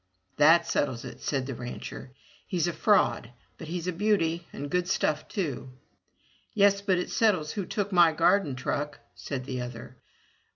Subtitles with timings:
[0.37, 2.11] "That settles it," said the rancher.
[2.47, 5.69] He'safraud, but he's a beauty, and good stuff, too.'*
[6.55, 9.97] "Yes, but it settles who took my garden truck,'' said the other.